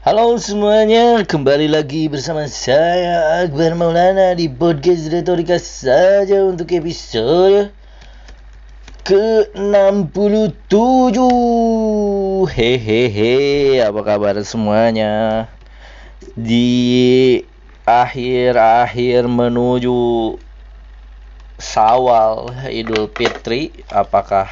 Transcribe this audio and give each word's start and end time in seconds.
Halo 0.00 0.32
semuanya, 0.40 1.28
kembali 1.28 1.68
lagi 1.68 2.08
bersama 2.08 2.48
saya 2.48 3.44
Akbar 3.44 3.76
Maulana 3.76 4.32
di 4.32 4.48
podcast 4.48 5.12
Retorika 5.12 5.60
saja 5.60 6.40
untuk 6.40 6.72
episode 6.72 7.68
ke-67. 9.04 11.16
Hehehe, 12.48 13.36
apa 13.84 14.00
kabar 14.00 14.40
semuanya? 14.40 15.44
Di 16.32 17.44
akhir-akhir 17.84 19.28
menuju 19.28 20.00
Sawal 21.60 22.56
Idul 22.72 23.12
Fitri, 23.12 23.84
apakah 23.92 24.48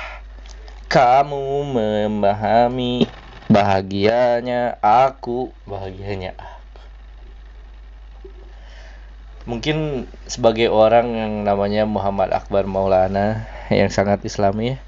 kamu 0.92 1.72
memahami 1.72 3.08
bahagianya 3.48 4.76
aku. 4.80 5.52
Bahagianya 5.64 6.36
aku. 6.36 6.80
Mungkin 9.48 10.08
sebagai 10.28 10.68
orang 10.68 11.16
yang 11.16 11.32
namanya 11.48 11.88
Muhammad 11.88 12.36
Akbar 12.36 12.68
Maulana 12.68 13.48
yang 13.72 13.88
sangat 13.88 14.24
islami 14.24 14.76
ya 14.76 14.78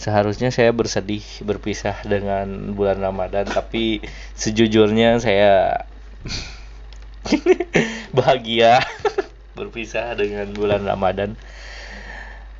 seharusnya 0.00 0.48
saya 0.48 0.72
bersedih 0.72 1.20
berpisah 1.44 1.92
dengan 2.08 2.72
bulan 2.72 3.04
Ramadan 3.04 3.44
tapi 3.44 4.00
sejujurnya 4.32 5.20
saya 5.20 5.84
bahagia 8.16 8.80
berpisah 9.58 10.16
dengan 10.16 10.48
bulan 10.56 10.88
Ramadan. 10.88 11.36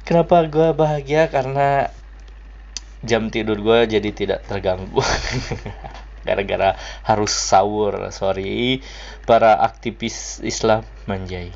Kenapa 0.05 0.45
gue 0.45 0.77
bahagia? 0.77 1.33
Karena 1.33 1.89
jam 3.05 3.33
tidur 3.33 3.61
gue 3.61 3.99
jadi 3.99 4.11
tidak 4.13 4.45
terganggu. 4.47 5.01
Gara-gara 6.27 6.77
harus 7.05 7.33
sahur 7.33 8.13
sorry. 8.13 8.85
Para 9.25 9.57
aktivis 9.61 10.41
Islam 10.45 10.85
manjai. 11.09 11.53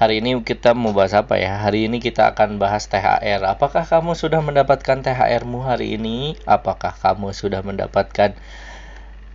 Hari 0.00 0.24
ini 0.24 0.40
kita 0.40 0.72
mau 0.72 0.96
bahas 0.96 1.12
apa 1.12 1.36
ya? 1.36 1.60
Hari 1.60 1.84
ini 1.84 2.00
kita 2.00 2.32
akan 2.32 2.56
bahas 2.56 2.88
THR 2.88 3.44
apakah 3.44 3.84
kamu 3.84 4.16
sudah 4.16 4.40
mendapatkan 4.40 5.04
THR-mu 5.04 5.60
hari 5.60 6.00
ini? 6.00 6.40
Apakah 6.48 6.96
kamu 6.96 7.36
sudah 7.36 7.60
mendapatkan 7.60 8.32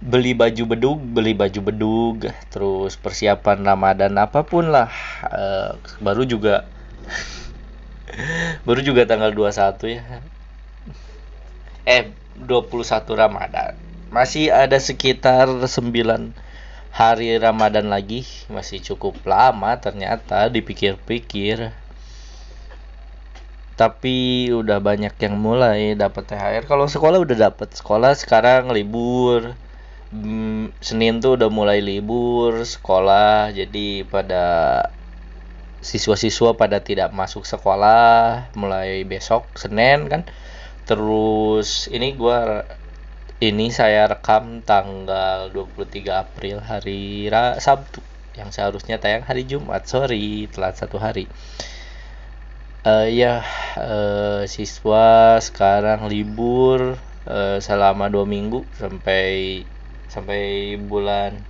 beli 0.05 0.35
baju 0.35 0.63
bedug 0.75 0.99
beli 1.01 1.31
baju 1.31 1.59
bedug 1.65 2.17
terus 2.51 2.99
persiapan 2.99 3.63
Ramadan 3.63 4.13
apa 4.19 4.43
pun 4.43 4.69
lah 4.69 4.91
uh, 5.23 5.79
baru 6.03 6.27
juga 6.27 6.67
baru 8.67 8.79
juga 8.81 9.07
tanggal 9.07 9.31
21 9.31 9.95
ya. 9.95 10.03
Eh 11.85 12.11
21 12.39 13.15
Ramadan. 13.15 13.77
Masih 14.11 14.51
ada 14.51 14.75
sekitar 14.79 15.47
9 15.47 16.31
hari 16.95 17.35
Ramadan 17.35 17.91
lagi. 17.91 18.23
Masih 18.47 18.79
cukup 18.79 19.19
lama 19.27 19.75
ternyata 19.79 20.47
dipikir-pikir. 20.47 21.71
Tapi 23.75 24.47
udah 24.55 24.79
banyak 24.79 25.11
yang 25.19 25.35
mulai 25.35 25.99
dapat 25.99 26.31
THR 26.31 26.63
kalau 26.63 26.87
sekolah 26.87 27.19
udah 27.19 27.51
dapat 27.51 27.75
sekolah 27.75 28.15
sekarang 28.15 28.71
libur. 28.71 29.51
Hmm, 30.15 30.71
Senin 30.79 31.19
tuh 31.19 31.35
udah 31.35 31.51
mulai 31.51 31.83
libur 31.83 32.63
sekolah. 32.63 33.51
Jadi 33.51 34.07
pada 34.07 34.43
siswa-siswa 35.85 36.57
pada 36.57 36.81
tidak 36.81 37.13
masuk 37.13 37.45
sekolah 37.45 38.49
mulai 38.57 39.05
besok 39.05 39.45
Senin 39.53 40.09
kan. 40.09 40.25
Terus 40.89 41.85
ini 41.93 42.17
gua 42.17 42.65
ini 43.37 43.69
saya 43.69 44.09
rekam 44.09 44.65
tanggal 44.65 45.53
23 45.53 46.09
April 46.09 46.57
hari 46.65 47.29
Ra 47.29 47.61
Sabtu. 47.61 48.01
Yang 48.33 48.57
seharusnya 48.57 48.97
tayang 48.97 49.23
hari 49.23 49.45
Jumat 49.45 49.85
sorry 49.85 50.49
telat 50.49 50.73
satu 50.81 50.97
hari. 50.97 51.29
Uh, 52.85 53.09
ya 53.09 53.41
uh, 53.77 54.45
siswa 54.45 55.37
sekarang 55.41 56.05
libur 56.05 56.97
uh, 57.25 57.57
selama 57.57 58.13
dua 58.13 58.29
minggu 58.29 58.61
sampai 58.77 59.65
sampai 60.05 60.77
bulan 60.77 61.41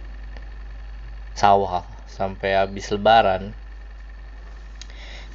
sawah 1.35 1.83
sampai 2.07 2.55
habis 2.55 2.87
lebaran 2.95 3.51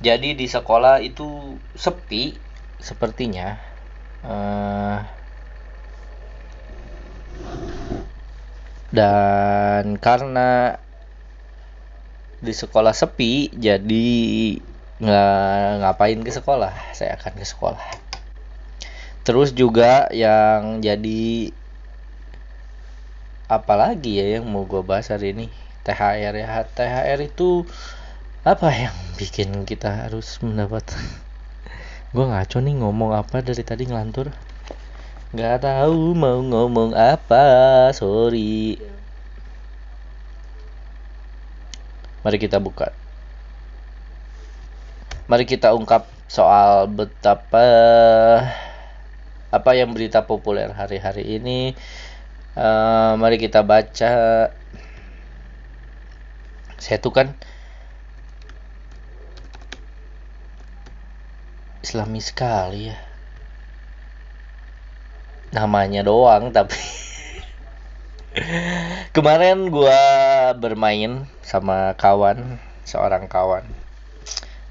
jadi 0.00 0.33
di 0.33 0.49
sekolah 0.49 1.05
itu 1.05 1.61
sepi 1.77 2.41
sepertinya. 2.81 3.61
Uh, 4.25 5.05
dan 8.89 10.00
karena 10.00 10.81
di 12.41 12.56
sekolah 12.56 12.97
sepi 12.97 13.53
jadi 13.53 14.09
nggak 15.05 15.84
ngapain 15.84 16.21
ke 16.25 16.33
sekolah. 16.33 16.72
Saya 16.97 17.21
akan 17.21 17.37
ke 17.37 17.44
sekolah. 17.44 17.89
Terus 19.21 19.53
juga 19.53 20.09
yang 20.16 20.81
jadi 20.81 21.53
apalagi 23.53 24.16
ya 24.16 24.41
yang 24.41 24.49
mau 24.49 24.65
gue 24.65 24.81
bahas 24.81 25.12
hari 25.12 25.37
ini? 25.37 25.53
THR 25.84 26.34
ya 26.37 26.65
THR 26.65 27.21
itu 27.25 27.65
apa 28.50 28.66
yang 28.75 28.97
bikin 29.15 29.62
kita 29.62 30.11
harus 30.11 30.43
mendapat? 30.43 30.83
Gue 32.15 32.27
ngaco 32.27 32.59
nih 32.59 32.83
ngomong 32.83 33.15
apa 33.15 33.47
dari 33.47 33.62
tadi 33.62 33.87
ngelantur. 33.87 34.34
Nggak 35.31 35.62
tahu 35.62 36.19
mau 36.19 36.43
ngomong 36.43 36.91
apa 36.99 37.47
sorry. 37.94 38.75
Mari 42.27 42.43
kita 42.43 42.59
buka. 42.59 42.91
Mari 45.31 45.47
kita 45.47 45.71
ungkap 45.71 46.10
soal 46.27 46.91
betapa 46.91 47.62
apa 49.55 49.71
yang 49.78 49.94
berita 49.94 50.27
populer 50.27 50.75
hari-hari 50.75 51.39
ini. 51.39 51.78
Uh, 52.59 53.15
mari 53.15 53.39
kita 53.39 53.62
baca. 53.62 54.50
Saya 56.83 56.99
tuh 56.99 57.15
kan 57.15 57.39
islami 61.91 62.23
sekali 62.23 62.87
ya. 62.87 62.99
Namanya 65.51 66.06
doang 66.06 66.55
tapi 66.55 66.78
kemarin 69.17 69.75
gua 69.75 69.99
bermain 70.55 71.27
sama 71.43 71.99
kawan 71.99 72.62
seorang 72.87 73.27
kawan. 73.27 73.67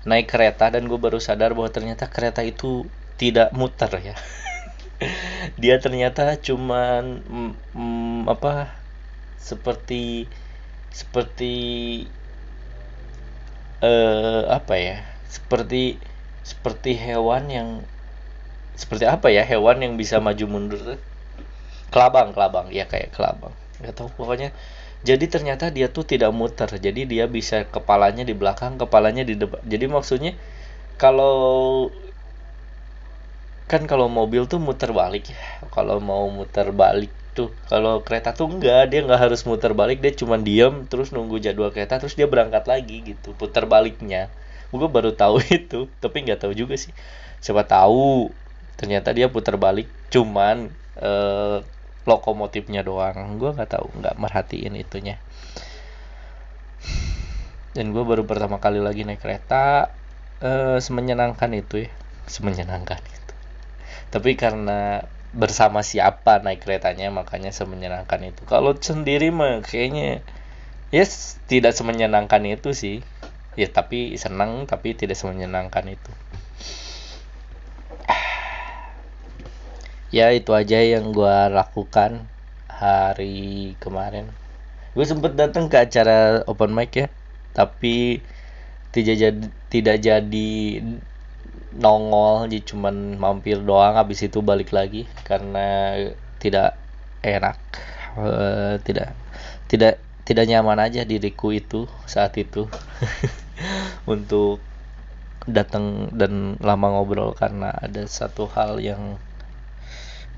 Naik 0.08 0.32
kereta 0.32 0.72
dan 0.72 0.88
gue 0.88 0.96
baru 0.96 1.20
sadar 1.20 1.52
bahwa 1.52 1.68
ternyata 1.68 2.08
kereta 2.08 2.40
itu 2.40 2.88
tidak 3.20 3.52
muter 3.52 3.92
ya. 4.00 4.16
Dia 5.60 5.76
ternyata 5.84 6.40
cuman 6.40 7.20
mm, 7.20 7.52
mm, 7.76 8.22
apa 8.32 8.72
seperti 9.36 10.24
seperti 10.96 11.56
eh 13.84 14.44
apa 14.48 14.76
ya 14.80 15.04
seperti 15.28 16.00
seperti 16.44 16.96
hewan 16.96 17.48
yang 17.52 17.70
seperti 18.80 19.04
apa 19.04 19.28
ya 19.28 19.44
hewan 19.44 19.84
yang 19.84 19.94
bisa 20.00 20.24
maju 20.24 20.46
mundur 20.48 21.00
kelabang 21.90 22.32
kelabang. 22.32 22.68
Ya 22.72 22.86
kayak 22.86 23.14
kelabang. 23.14 23.54
Nggak 23.82 23.94
tahu 23.98 24.10
pokoknya. 24.16 24.50
Jadi 25.04 25.26
ternyata 25.32 25.72
dia 25.74 25.90
tuh 25.90 26.06
tidak 26.06 26.32
muter. 26.32 26.70
Jadi 26.70 27.10
dia 27.10 27.26
bisa 27.26 27.66
kepalanya 27.68 28.24
di 28.24 28.34
belakang 28.38 28.78
kepalanya 28.78 29.26
di 29.26 29.36
depan. 29.36 29.60
Jadi 29.66 29.86
maksudnya 29.90 30.34
kalau 31.00 31.90
kan 33.70 33.86
kalau 33.86 34.10
mobil 34.10 34.50
tuh 34.50 34.62
muter 34.62 34.94
balik 34.94 35.34
ya. 35.34 35.40
Kalau 35.74 36.02
mau 36.02 36.30
muter 36.30 36.70
balik 36.74 37.12
tuh 37.38 37.54
kalau 37.70 38.02
kereta 38.02 38.34
tuh 38.34 38.50
enggak 38.50 38.90
dia 38.92 39.00
nggak 39.06 39.22
harus 39.30 39.42
muter 39.48 39.72
balik. 39.74 40.04
Dia 40.04 40.14
cuma 40.14 40.36
diam 40.38 40.86
terus 40.86 41.16
nunggu 41.16 41.42
jadwal 41.42 41.72
kereta 41.74 41.98
terus 41.98 42.14
dia 42.20 42.28
berangkat 42.28 42.68
lagi 42.68 43.02
gitu 43.06 43.34
putar 43.38 43.66
baliknya 43.66 44.28
gue 44.70 44.90
baru 44.90 45.12
tahu 45.14 45.42
itu 45.60 45.90
tapi 46.02 46.26
nggak 46.26 46.46
tahu 46.46 46.54
juga 46.54 46.78
sih. 46.78 46.94
Siapa 47.42 47.66
tahu 47.66 48.30
ternyata 48.80 49.12
dia 49.12 49.28
putar 49.28 49.60
balik 49.60 49.90
cuman 50.14 50.70
eh, 51.00 51.58
lokomotifnya 52.06 52.86
doang. 52.86 53.38
Gue 53.42 53.54
nggak 53.54 53.70
tahu 53.70 53.88
nggak 54.00 54.16
merhatiin 54.18 54.78
itunya. 54.78 55.18
Dan 57.74 57.94
gue 57.94 58.04
baru 58.04 58.26
pertama 58.26 58.58
kali 58.58 58.82
lagi 58.82 59.06
naik 59.06 59.22
kereta 59.22 59.94
eh, 60.42 60.78
semenyenangkan 60.78 61.50
itu 61.54 61.88
ya. 61.88 61.92
Semenyenangkan 62.30 63.02
itu. 63.02 63.34
Tapi 64.10 64.38
karena 64.38 65.06
bersama 65.30 65.86
siapa 65.86 66.42
naik 66.42 66.66
keretanya 66.66 67.14
makanya 67.14 67.54
semenyenangkan 67.54 68.34
itu. 68.34 68.42
Kalau 68.50 68.74
sendiri 68.74 69.30
mah 69.30 69.62
kayaknya 69.62 70.26
yes 70.90 71.38
tidak 71.46 71.78
semenyenangkan 71.78 72.42
itu 72.50 72.74
sih 72.74 73.06
ya 73.60 73.68
tapi 73.68 74.16
senang 74.16 74.64
tapi 74.64 74.96
tidak 74.96 75.20
semenyenangkan 75.20 75.84
itu. 75.92 76.12
Ya 80.10 80.34
itu 80.34 80.58
aja 80.58 80.82
yang 80.82 81.14
gue 81.14 81.38
lakukan 81.54 82.26
hari 82.66 83.78
kemarin. 83.78 84.26
Gue 84.98 85.06
sempet 85.06 85.38
datang 85.38 85.70
ke 85.70 85.78
acara 85.78 86.42
open 86.50 86.74
mic 86.74 86.98
ya 86.98 87.14
tapi 87.54 88.26
tidak 88.90 89.16
jadi 89.22 89.46
tidak 89.70 89.98
jadi 90.02 90.52
nongol 91.78 92.50
jadi 92.50 92.66
cuman 92.74 93.22
mampir 93.22 93.62
doang. 93.62 93.94
Habis 94.02 94.26
itu 94.26 94.42
balik 94.42 94.74
lagi 94.74 95.06
karena 95.30 95.94
tidak 96.42 96.74
enak. 97.22 97.62
Uh, 98.18 98.82
tidak 98.82 99.14
tidak 99.70 100.02
tidak 100.30 100.46
nyaman 100.46 100.78
aja 100.78 101.02
diriku 101.06 101.50
itu 101.50 101.90
saat 102.06 102.38
itu 102.38 102.70
untuk 104.10 104.58
datang 105.46 106.10
dan 106.18 106.58
lama 106.58 106.98
ngobrol 106.98 107.38
karena 107.38 107.70
ada 107.70 108.10
satu 108.10 108.50
hal 108.50 108.82
yang 108.82 109.22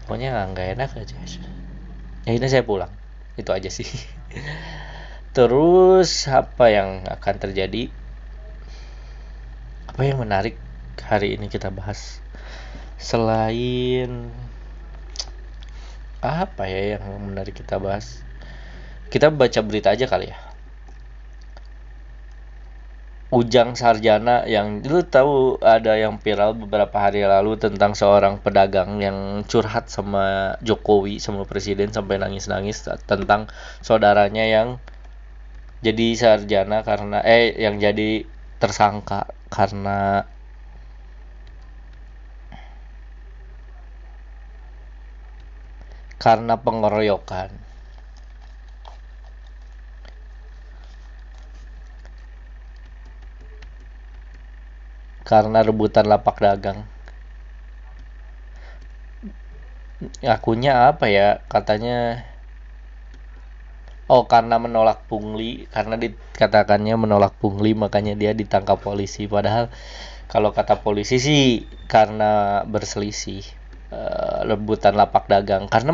pokoknya 0.03 0.43
nggak 0.51 0.67
enak 0.75 0.91
aja. 0.99 1.15
Ya 2.27 2.31
ini 2.35 2.47
saya 2.51 2.67
pulang. 2.67 2.91
Itu 3.39 3.55
aja 3.55 3.71
sih. 3.71 3.87
Terus 5.35 6.27
apa 6.27 6.67
yang 6.67 7.07
akan 7.07 7.35
terjadi? 7.39 7.87
Apa 9.87 10.03
yang 10.03 10.19
menarik 10.19 10.59
hari 10.99 11.39
ini 11.39 11.47
kita 11.47 11.71
bahas? 11.71 12.19
Selain 12.99 14.27
apa 16.21 16.69
ya 16.69 16.99
yang 16.99 17.07
menarik 17.31 17.55
kita 17.55 17.79
bahas? 17.79 18.19
Kita 19.07 19.31
baca 19.31 19.59
berita 19.63 19.95
aja 19.95 20.05
kali 20.11 20.29
ya 20.29 20.50
Ujang 23.31 23.79
Sarjana 23.79 24.43
yang 24.43 24.83
lu 24.83 25.07
tahu 25.07 25.55
ada 25.63 25.95
yang 25.95 26.19
viral 26.19 26.51
beberapa 26.51 26.99
hari 26.99 27.23
lalu 27.23 27.55
tentang 27.55 27.95
seorang 27.95 28.43
pedagang 28.43 28.99
yang 28.99 29.47
curhat 29.47 29.87
sama 29.87 30.59
Jokowi 30.59 31.15
sama 31.23 31.47
presiden 31.47 31.95
sampai 31.95 32.19
nangis-nangis 32.19 32.83
tentang 33.07 33.47
saudaranya 33.79 34.43
yang 34.43 34.67
jadi 35.79 36.07
sarjana 36.19 36.83
karena 36.83 37.23
eh 37.23 37.55
yang 37.55 37.79
jadi 37.79 38.27
tersangka 38.59 39.31
karena 39.47 40.27
karena 46.19 46.59
pengeroyokan 46.59 47.70
karena 55.23 55.61
rebutan 55.61 56.05
lapak 56.09 56.41
dagang. 56.41 56.85
Akunya 60.25 60.89
apa 60.89 61.05
ya? 61.09 61.45
Katanya 61.45 62.25
oh 64.11 64.27
karena 64.27 64.59
menolak 64.59 65.07
pungli 65.07 65.69
karena 65.71 65.95
dikatakannya 65.95 66.95
menolak 66.99 67.37
pungli 67.39 67.71
makanya 67.77 68.17
dia 68.17 68.35
ditangkap 68.35 68.81
polisi. 68.81 69.29
Padahal 69.29 69.71
kalau 70.27 70.51
kata 70.51 70.81
polisi 70.83 71.21
sih 71.21 71.43
karena 71.87 72.63
berselisih 72.67 73.45
uh, 73.93 74.43
rebutan 74.49 74.97
lapak 74.97 75.29
dagang. 75.31 75.69
Karena 75.71 75.93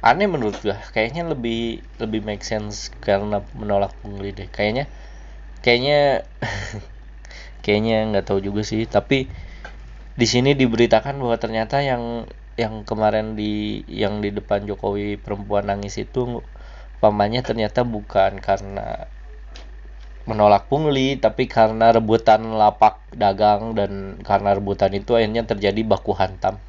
aneh 0.00 0.28
menurut 0.28 0.56
gua. 0.64 0.80
Kayaknya 0.92 1.28
lebih 1.28 1.84
lebih 2.00 2.20
make 2.24 2.44
sense 2.44 2.88
karena 3.04 3.44
menolak 3.56 3.92
pungli 4.00 4.32
deh. 4.32 4.48
Kayaknya 4.48 4.88
kayaknya 5.60 6.24
kayaknya 7.64 7.96
nggak 8.12 8.26
tahu 8.28 8.40
juga 8.40 8.64
sih. 8.64 8.84
Tapi 8.88 9.28
di 10.16 10.26
sini 10.28 10.52
diberitakan 10.56 11.16
bahwa 11.20 11.36
ternyata 11.40 11.80
yang 11.80 12.28
yang 12.60 12.84
kemarin 12.84 13.40
di 13.40 13.84
yang 13.88 14.20
di 14.20 14.32
depan 14.36 14.68
Jokowi 14.68 15.16
perempuan 15.16 15.68
nangis 15.72 15.96
itu 15.96 16.44
pamannya 17.00 17.40
ternyata 17.40 17.88
bukan 17.88 18.36
karena 18.44 19.08
menolak 20.28 20.68
pungli 20.68 21.16
tapi 21.16 21.48
karena 21.48 21.90
rebutan 21.90 22.54
lapak 22.54 23.00
dagang 23.16 23.72
dan 23.72 24.20
karena 24.20 24.52
rebutan 24.52 24.92
itu 24.92 25.16
akhirnya 25.16 25.48
terjadi 25.48 25.80
baku 25.80 26.12
hantam 26.12 26.60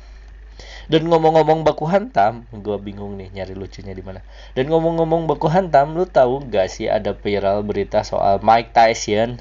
dan 0.91 1.07
ngomong-ngomong 1.07 1.63
baku 1.63 1.87
hantam, 1.87 2.43
gue 2.51 2.75
bingung 2.83 3.15
nih 3.15 3.31
nyari 3.31 3.55
lucunya 3.55 3.95
di 3.95 4.03
mana. 4.03 4.19
Dan 4.59 4.67
ngomong-ngomong 4.67 5.23
baku 5.23 5.47
hantam, 5.47 5.95
lu 5.95 6.03
tahu 6.03 6.43
gak 6.51 6.67
sih 6.67 6.91
ada 6.91 7.15
viral 7.15 7.63
berita 7.63 8.03
soal 8.03 8.43
Mike 8.43 8.75
Tyson? 8.75 9.39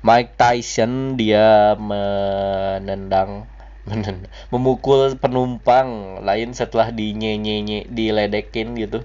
Mike 0.00 0.32
Tyson 0.40 1.20
dia 1.20 1.76
menendang 1.76 3.44
menendang, 3.88 4.32
memukul 4.48 5.12
penumpang 5.20 6.22
lain 6.24 6.56
setelah 6.56 6.88
dinyenyenye 6.88 7.84
diledekin 7.92 8.72
gitu 8.78 9.04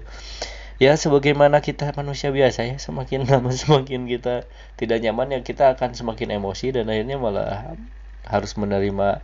ya 0.78 0.94
sebagaimana 0.94 1.58
kita 1.58 1.90
manusia 1.98 2.30
biasa 2.30 2.62
ya 2.70 2.76
semakin 2.78 3.26
lama 3.26 3.50
semakin 3.66 4.06
kita 4.06 4.46
tidak 4.78 5.02
nyaman 5.02 5.34
ya 5.34 5.40
kita 5.42 5.74
akan 5.74 5.98
semakin 5.98 6.38
emosi 6.38 6.70
dan 6.70 6.86
akhirnya 6.86 7.18
malah 7.18 7.74
harus 8.22 8.54
menerima 8.54 9.18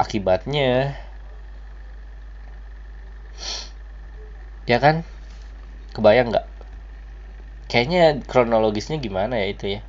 akibatnya 0.00 0.96
ya 4.66 4.78
kan? 4.82 5.06
Kebayang 5.94 6.28
nggak? 6.34 6.46
Kayaknya 7.70 8.22
kronologisnya 8.30 8.96
gimana 9.02 9.34
ya 9.42 9.46
itu 9.50 9.66
ya? 9.78 9.80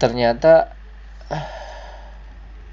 Ternyata 0.00 0.74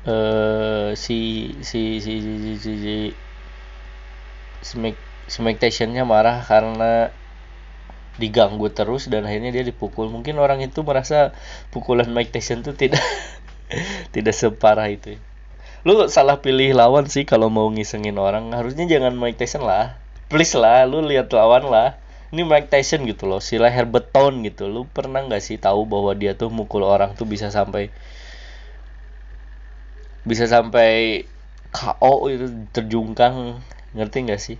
uh, 0.06 0.92
si 0.98 1.52
si 1.62 2.02
si 2.04 2.14
si 2.22 2.34
si 2.42 2.54
si, 2.58 2.72
si 2.84 2.96
Smack 4.62 4.98
Smacktationnya 5.32 6.04
marah 6.04 6.44
karena 6.44 7.14
diganggu 8.20 8.68
terus 8.78 9.08
dan 9.08 9.24
akhirnya 9.28 9.52
dia 9.56 9.64
dipukul. 9.64 10.08
Mungkin 10.12 10.36
orang 10.38 10.60
itu 10.62 10.84
merasa 10.84 11.32
pukulan 11.74 12.08
Mike 12.12 12.32
Tyson 12.36 12.62
itu 12.64 12.72
tidak 12.76 13.02
tidak 14.16 14.36
separah 14.36 14.88
itu 14.92 15.16
ya 15.18 15.31
lu 15.82 15.94
salah 16.16 16.38
pilih 16.46 16.78
lawan 16.78 17.06
sih 17.10 17.24
kalau 17.26 17.50
mau 17.50 17.68
ngisengin 17.74 18.18
orang. 18.22 18.54
Harusnya 18.58 18.86
jangan 18.86 19.14
Mike 19.18 19.38
Tyson 19.42 19.64
lah. 19.66 19.98
Please 20.30 20.54
lah 20.54 20.86
lu 20.86 21.02
lihat 21.02 21.28
lawan 21.34 21.66
lah. 21.74 21.98
Ini 22.32 22.42
Mike 22.48 22.70
Tyson 22.72 23.04
gitu 23.10 23.24
loh 23.28 23.42
si 23.44 23.58
leher 23.58 23.86
beton 23.90 24.46
gitu. 24.48 24.70
Lu 24.70 24.82
pernah 24.86 25.20
nggak 25.26 25.42
sih 25.48 25.58
tahu 25.58 25.82
bahwa 25.90 26.12
dia 26.14 26.38
tuh 26.38 26.50
mukul 26.54 26.84
orang 26.86 27.18
tuh 27.18 27.26
bisa 27.28 27.48
sampai 27.52 27.90
bisa 30.30 30.46
sampai 30.46 31.26
KO 31.74 32.30
itu 32.30 32.46
terjungkang? 32.76 33.58
Ngerti 33.98 34.18
nggak 34.26 34.42
sih? 34.42 34.58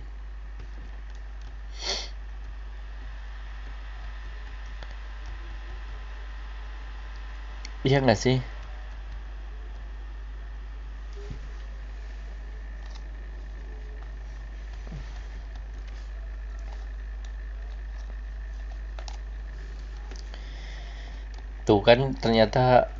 Iya 7.86 7.98
nggak 8.02 8.18
sih 8.24 8.38
tuh 21.72 21.80
kan 21.80 22.12
ternyata 22.20 22.92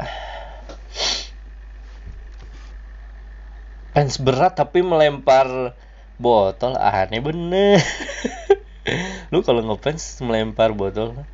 fans 3.93 4.17
berat 4.17 4.57
tapi 4.57 4.81
melempar 4.81 5.77
botol. 6.17 6.73
Aneh 6.81 7.21
bener. 7.21 7.77
Lu 9.33 9.45
kalau 9.45 9.61
ngefans 9.61 10.25
melempar 10.25 10.73
botol. 10.73 11.29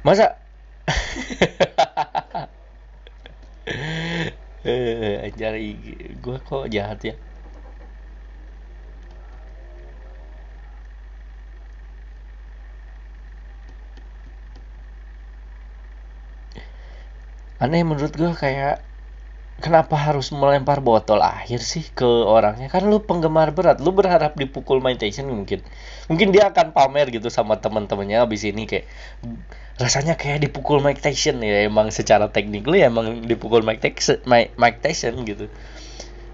Masa? 0.00 0.40
Eh 4.66 5.14
anjar 5.26 5.54
gue 6.24 6.36
kok 6.48 6.66
jahat 6.74 6.98
ya 7.08 7.14
aneh 17.58 17.82
menurut 17.82 18.14
gue 18.14 18.30
kayak 18.38 18.86
kenapa 19.58 19.98
harus 19.98 20.30
melempar 20.30 20.78
botol 20.88 21.18
air 21.18 21.58
sih 21.58 21.82
ke 21.98 22.06
orangnya? 22.06 22.70
Kan 22.70 22.86
lu 22.90 23.02
penggemar 23.02 23.50
berat 23.50 23.82
lu 23.82 23.90
berharap 23.90 24.38
dipukul 24.38 24.78
Tyson 25.00 25.26
mungkin. 25.30 25.60
Mungkin 26.10 26.28
dia 26.34 26.50
akan 26.54 26.70
pamer 26.76 27.10
gitu 27.10 27.28
sama 27.30 27.58
teman-temannya 27.58 28.22
abis 28.22 28.46
ini 28.46 28.70
kayak 28.70 28.86
rasanya 29.82 30.14
kayak 30.14 30.46
dipukul 30.46 30.78
Mike 30.82 31.02
Tyson 31.02 31.42
ya 31.42 31.66
emang 31.66 31.90
secara 31.90 32.30
teknik 32.30 32.66
lu 32.70 32.78
ya 32.78 32.86
emang 32.92 33.26
dipukul 33.26 33.62
Mike 33.66 33.82
Tyson 33.82 34.22
Mike 34.30 34.78
Tyson 34.84 35.14
gitu. 35.26 35.50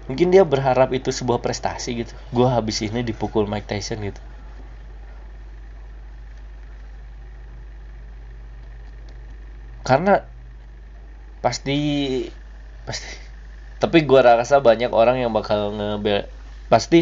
Mungkin 0.05 0.29
dia 0.29 0.45
berharap 0.45 0.93
itu 0.93 1.09
sebuah 1.09 1.41
prestasi 1.41 2.05
gitu. 2.05 2.13
Gue 2.29 2.45
habis 2.45 2.77
ini 2.85 3.01
dipukul 3.01 3.49
Mike 3.49 3.65
Tyson 3.65 4.05
gitu. 4.05 4.21
Karena 9.85 10.34
pasti 11.45 11.77
pasti. 12.87 13.09
Tapi 13.81 13.97
gua 14.09 14.21
rasa 14.41 14.55
banyak 14.67 14.91
orang 15.01 15.17
yang 15.21 15.31
bakal 15.37 15.59
nge 15.77 16.15
pasti 16.71 16.99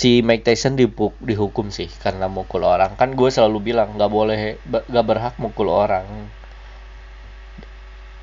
si 0.00 0.10
Mike 0.26 0.44
Tyson 0.46 0.74
dipuk, 0.80 1.14
dihukum 1.28 1.66
sih 1.78 1.88
karena 2.04 2.26
mukul 2.36 2.62
orang. 2.74 2.92
Kan 3.00 3.16
gue 3.18 3.28
selalu 3.36 3.58
bilang 3.72 3.88
nggak 3.96 4.12
boleh 4.12 4.40
nggak 4.64 5.06
berhak 5.10 5.34
mukul 5.42 5.68
orang 5.72 6.06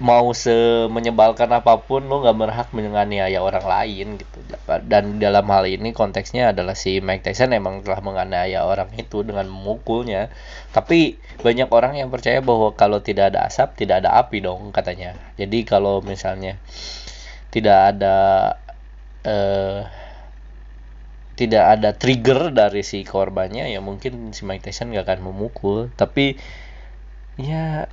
mau 0.03 0.35
semenyebalkan 0.35 1.47
apa 1.55 1.79
pun 1.79 2.03
lo 2.11 2.19
nggak 2.19 2.35
berhak 2.35 2.67
menganiaya 2.75 3.39
orang 3.39 3.63
lain 3.63 4.19
gitu. 4.19 4.37
Dan 4.83 5.23
dalam 5.23 5.47
hal 5.47 5.63
ini 5.63 5.95
konteksnya 5.95 6.51
adalah 6.51 6.75
si 6.75 6.99
Mike 6.99 7.23
Tyson 7.23 7.55
emang 7.55 7.87
telah 7.87 8.03
menganiaya 8.03 8.67
orang 8.67 8.91
itu 8.99 9.23
dengan 9.23 9.47
memukulnya. 9.47 10.27
Tapi 10.75 11.15
banyak 11.39 11.71
orang 11.71 11.95
yang 11.95 12.11
percaya 12.11 12.43
bahwa 12.43 12.75
kalau 12.75 12.99
tidak 12.99 13.31
ada 13.31 13.47
asap 13.47 13.79
tidak 13.79 14.03
ada 14.03 14.19
api 14.19 14.43
dong 14.43 14.75
katanya. 14.75 15.15
Jadi 15.39 15.63
kalau 15.63 16.03
misalnya 16.03 16.59
tidak 17.47 17.95
ada 17.95 18.17
eh, 19.23 19.87
tidak 21.39 21.63
ada 21.79 21.95
trigger 21.95 22.51
dari 22.51 22.83
si 22.83 23.07
korbannya 23.07 23.71
ya 23.71 23.79
mungkin 23.79 24.35
si 24.35 24.43
Mike 24.43 24.67
Tyson 24.67 24.91
nggak 24.91 25.07
akan 25.07 25.31
memukul. 25.31 25.95
Tapi 25.95 26.35
ya 27.39 27.87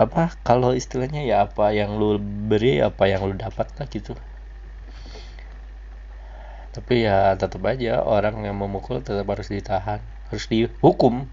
apa 0.00 0.32
kalau 0.40 0.72
istilahnya 0.72 1.20
ya 1.28 1.44
apa 1.44 1.76
yang 1.76 2.00
lu 2.00 2.16
beri 2.48 2.80
apa 2.80 3.04
yang 3.04 3.28
lu 3.28 3.36
dapat 3.36 3.68
lah 3.76 3.84
gitu. 3.92 4.16
Tapi 6.72 7.04
ya 7.04 7.36
tetap 7.36 7.60
aja 7.68 8.00
orang 8.00 8.48
yang 8.48 8.56
memukul 8.56 9.04
tetap 9.04 9.28
harus 9.28 9.52
ditahan 9.52 10.00
harus 10.32 10.46
dihukum. 10.48 11.28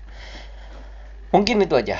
Mungkin 1.32 1.64
itu 1.64 1.80
aja. 1.80 1.96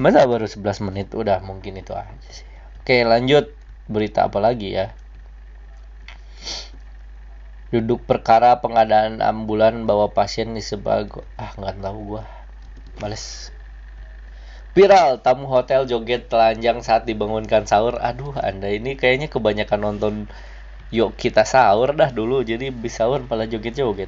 Masa 0.00 0.24
baru 0.24 0.48
11 0.48 0.86
menit 0.88 1.12
udah 1.12 1.44
mungkin 1.44 1.76
itu 1.76 1.92
aja 1.92 2.30
sih. 2.32 2.48
Oke 2.80 3.04
lanjut. 3.04 3.52
Berita 3.88 4.28
apa 4.28 4.40
lagi 4.40 4.76
ya? 4.76 4.92
Duduk 7.68 8.04
perkara 8.08 8.64
pengadaan 8.64 9.20
ambulan 9.20 9.84
bawa 9.84 10.16
pasien 10.16 10.56
di 10.56 10.64
sebago. 10.64 11.24
Ah 11.36 11.52
nggak 11.52 11.84
tahu 11.84 12.16
gua. 12.16 12.24
Males 13.00 13.52
Viral, 14.78 15.18
tamu 15.18 15.50
hotel 15.50 15.90
joget 15.90 16.30
telanjang 16.30 16.86
saat 16.86 17.02
dibangunkan 17.02 17.66
sahur. 17.66 17.98
Aduh, 17.98 18.30
Anda 18.38 18.70
ini 18.70 18.94
kayaknya 18.94 19.26
kebanyakan 19.26 19.80
nonton 19.82 20.14
Yuk 20.94 21.18
kita 21.18 21.42
sahur 21.42 21.90
dah 21.98 22.14
dulu. 22.14 22.46
Jadi 22.46 22.70
bisa 22.70 23.02
sahur 23.02 23.26
malah 23.26 23.50
joget-joget. 23.50 24.06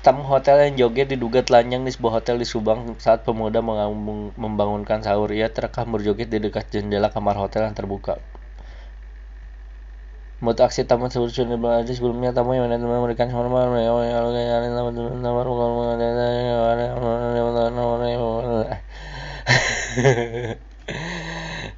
Tamu 0.00 0.24
hotel 0.24 0.64
yang 0.64 0.74
joget 0.80 1.12
diduga 1.12 1.44
telanjang 1.44 1.84
di 1.84 1.92
sebuah 1.92 2.24
hotel 2.24 2.40
di 2.40 2.48
Subang 2.48 2.96
saat 2.96 3.20
pemuda 3.28 3.60
membangunkan 4.40 5.04
sahur. 5.04 5.28
Ia 5.28 5.52
terekam 5.52 5.92
berjoget 5.92 6.32
di 6.32 6.40
dekat 6.40 6.72
jendela 6.72 7.12
kamar 7.12 7.36
hotel 7.36 7.68
yang 7.68 7.76
terbuka. 7.76 8.16
Mood 10.40 10.56
aksi 10.56 10.88
tamu 10.88 11.12
tersebut 11.12 11.28
sudah 11.36 11.60
berlanjut 11.60 12.00
sebelumnya 12.00 12.32
tamu 12.32 12.56
yang 12.56 12.72
memberikan 12.72 13.28
hormat 13.28 13.68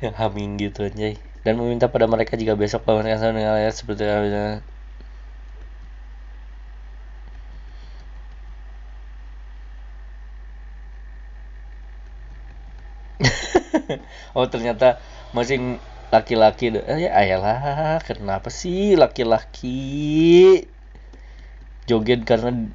yang 0.03 0.15
haming 0.15 0.63
gitu 0.63 0.87
aja 0.87 1.19
dan 1.43 1.55
meminta 1.59 1.91
pada 1.91 2.07
mereka 2.07 2.39
jika 2.39 2.55
besok 2.55 2.87
bangunkan 2.87 3.19
sahur 3.19 3.35
dengan 3.35 3.59
ayat 3.59 3.75
seperti 3.75 4.07
oh 14.39 14.47
ternyata 14.47 15.03
masing 15.35 15.83
laki-laki 16.13 16.77
eh, 16.77 17.09
ya 17.09 17.11
ayolah 17.17 18.05
kenapa 18.05 18.53
sih 18.53 19.01
laki-laki? 19.01 20.61
Joget 21.89 22.29
karena 22.29 22.69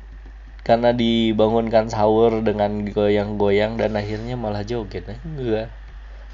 karena 0.65 0.91
dibangunkan 0.91 1.87
sahur 1.87 2.43
dengan 2.43 2.83
goyang-goyang 2.89 3.77
dan 3.79 3.95
akhirnya 3.95 4.35
malah 4.35 4.65
joget. 4.65 5.07
Enggak. 5.23 5.71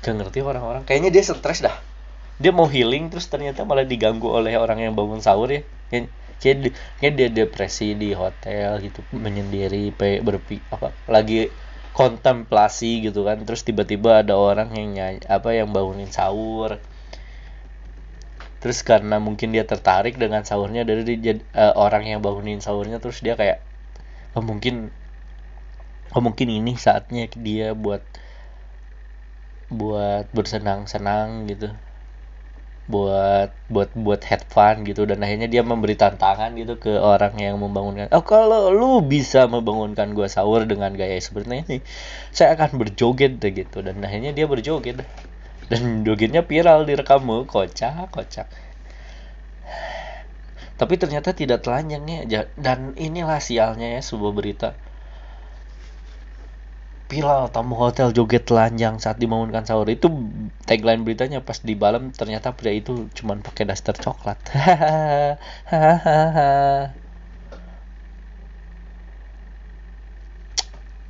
Gak 0.01 0.15
ngerti 0.15 0.39
orang-orang. 0.41 0.87
Kayaknya 0.87 1.11
dia 1.13 1.23
stres 1.27 1.59
dah. 1.61 1.75
Dia 2.41 2.49
mau 2.49 2.65
healing 2.65 3.13
terus 3.13 3.29
ternyata 3.29 3.61
malah 3.61 3.85
diganggu 3.85 4.25
oleh 4.25 4.57
orang 4.57 4.81
yang 4.81 4.97
bangun 4.97 5.21
sahur 5.21 5.51
ya. 5.51 5.61
Kayak, 6.41 6.73
dia 6.99 7.29
depresi 7.29 7.93
di 7.93 8.15
hotel 8.17 8.81
gitu 8.81 9.05
menyendiri 9.13 9.93
berpikir 9.95 10.65
apa 10.73 10.91
lagi 11.05 11.51
kontemplasi 11.93 13.05
gitu 13.05 13.27
kan. 13.27 13.43
Terus 13.45 13.61
tiba-tiba 13.61 14.25
ada 14.25 14.33
orang 14.33 14.73
yang 14.73 14.97
nyanyi 14.97 15.21
apa 15.29 15.53
yang 15.53 15.69
bangunin 15.69 16.09
sahur 16.09 16.81
terus 18.63 18.79
karena 18.87 19.19
mungkin 19.19 19.51
dia 19.51 19.67
tertarik 19.67 20.15
dengan 20.15 20.47
sahurnya 20.47 20.87
dari 20.87 21.03
uh, 21.03 21.75
orang 21.75 22.07
yang 22.07 22.23
bangunin 22.23 22.63
sahurnya 22.63 23.03
terus 23.03 23.19
dia 23.19 23.35
kayak 23.35 23.59
oh 24.33 24.41
mungkin 24.41 24.95
oh 26.13 26.21
mungkin 26.21 26.47
ini 26.47 26.77
saatnya 26.77 27.27
dia 27.35 27.73
buat 27.73 28.05
buat 29.73 30.29
bersenang-senang 30.31 31.49
gitu. 31.49 31.73
Buat 32.83 33.55
buat 33.71 33.89
buat 33.95 34.21
head 34.27 34.45
fun 34.45 34.85
gitu. 34.85 35.09
Dan 35.09 35.25
akhirnya 35.25 35.49
dia 35.49 35.65
memberi 35.65 35.97
tantangan 35.97 36.53
gitu 36.53 36.77
ke 36.77 36.93
orang 37.01 37.33
yang 37.41 37.57
membangunkan. 37.57 38.13
Oh 38.13 38.21
kalau 38.21 38.69
lu 38.69 39.01
bisa 39.01 39.49
membangunkan 39.49 40.13
gua 40.13 40.29
sahur 40.29 40.69
dengan 40.69 40.93
gaya 40.93 41.17
seperti 41.17 41.65
ini 41.65 41.77
saya 42.29 42.53
akan 42.53 42.77
berjoget 42.77 43.41
gitu. 43.41 43.81
Dan 43.81 44.03
akhirnya 44.05 44.31
dia 44.35 44.45
berjoget 44.45 45.01
dan 45.71 46.03
jogetnya 46.07 46.41
viral 46.43 46.83
direkam 46.87 47.23
kocak 47.47 48.09
kocak. 48.11 48.47
Tapi 50.73 50.97
ternyata 50.97 51.31
tidak 51.37 51.63
telanjang 51.63 52.03
ya. 52.27 52.49
Dan 52.57 52.97
inilah 52.97 53.39
sialnya 53.39 53.87
ya 53.95 54.01
sebuah 54.01 54.33
berita. 54.33 54.73
Viral 57.07 57.53
tamu 57.53 57.77
hotel 57.77 58.09
joget 58.09 58.49
telanjang 58.49 58.97
saat 58.97 59.21
dibangunkan 59.21 59.63
sahur. 59.69 59.85
Itu 59.85 60.09
tagline 60.65 61.05
beritanya 61.05 61.45
pas 61.45 61.61
di 61.61 61.77
malam 61.77 62.09
ternyata 62.09 62.57
pria 62.57 62.73
itu 62.73 63.07
cuma 63.13 63.37
pakai 63.37 63.69
daster 63.69 63.93
coklat. 63.93 64.39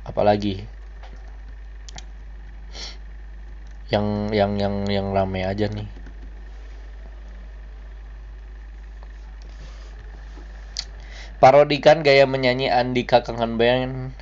Apalagi 0.04 0.68
yang 3.94 4.34
yang 4.34 4.52
yang 4.58 4.74
yang 4.90 5.06
rame 5.14 5.46
aja 5.46 5.70
nih. 5.70 5.86
Parodikan 11.38 12.00
gaya 12.00 12.24
menyanyi 12.24 12.72
Andika 12.72 13.20
Kangen 13.20 13.60
Band. 13.60 14.16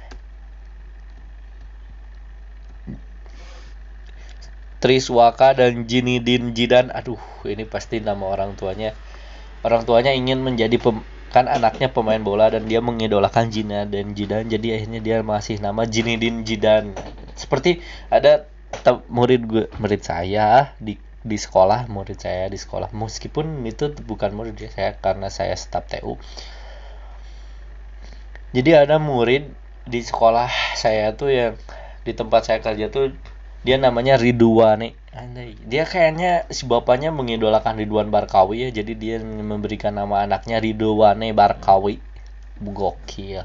Triswaka 4.82 5.54
dan 5.54 5.86
Jinidin 5.86 6.50
Jidan. 6.58 6.90
Aduh 6.90 7.22
ini 7.46 7.62
pasti 7.62 8.02
nama 8.02 8.26
orang 8.26 8.58
tuanya. 8.58 8.90
Orang 9.62 9.86
tuanya 9.86 10.10
ingin 10.10 10.42
menjadi 10.42 10.74
pem, 10.82 11.06
kan 11.30 11.46
anaknya 11.46 11.86
pemain 11.94 12.18
bola 12.18 12.50
dan 12.50 12.66
dia 12.66 12.82
mengidolakan 12.82 13.54
Jina 13.54 13.86
dan 13.86 14.18
Jidan. 14.18 14.50
Jadi 14.50 14.74
akhirnya 14.74 14.98
dia 14.98 15.22
masih 15.22 15.62
nama 15.62 15.86
Jinidin 15.86 16.42
Jidan. 16.42 16.98
Seperti 17.38 17.78
ada 18.10 18.50
murid 19.08 19.42
gue 19.46 19.64
murid 19.78 20.02
saya 20.02 20.74
di 20.82 20.98
di 21.22 21.38
sekolah 21.38 21.86
murid 21.86 22.18
saya 22.18 22.50
di 22.50 22.58
sekolah. 22.58 22.90
Meskipun 22.90 23.62
itu 23.62 23.94
bukan 24.02 24.34
murid 24.34 24.58
ya 24.58 24.70
saya 24.72 24.90
karena 24.98 25.30
saya 25.30 25.54
staf 25.54 25.86
TU 25.86 26.18
jadi 28.52 28.84
ada 28.84 29.00
murid 29.00 29.48
di 29.88 30.04
sekolah 30.04 30.76
saya 30.76 31.16
tuh 31.16 31.32
yang 31.32 31.54
di 32.04 32.12
tempat 32.12 32.44
saya 32.44 32.60
kerja 32.60 32.92
tuh 32.92 33.16
dia 33.64 33.80
namanya 33.80 34.20
Ridwan 34.20 34.84
nih 34.84 34.92
dia 35.64 35.84
kayaknya 35.88 36.48
si 36.52 36.68
bapaknya 36.68 37.12
mengidolakan 37.12 37.76
Ridwan 37.80 38.08
Barkawi 38.08 38.68
ya. 38.68 38.70
Jadi 38.72 38.92
dia 38.96 39.16
memberikan 39.20 39.92
nama 39.92 40.24
anaknya 40.24 40.56
Ridwane 40.56 41.36
Barkawi. 41.36 42.00
Gokil. 42.62 43.44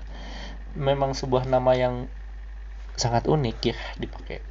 Memang 0.79 1.11
sebuah 1.11 1.43
nama 1.47 1.75
yang 1.75 2.07
sangat 2.95 3.27
unik 3.27 3.57
ya 3.61 3.77
dipakai 3.99 4.41